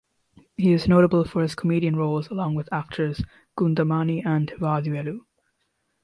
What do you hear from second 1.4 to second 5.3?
his comedian roles along with actors Goundamani and Vadivelu.